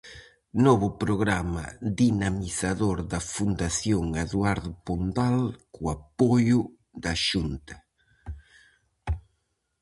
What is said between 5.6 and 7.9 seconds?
co apoio da Xunta.